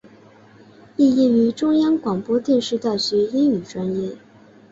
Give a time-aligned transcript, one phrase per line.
[0.95, 4.17] 毕业于中央广播电视大学英语专业。